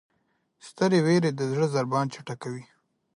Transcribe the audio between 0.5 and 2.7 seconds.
سترې وېرې د زړه ضربان چټکوي.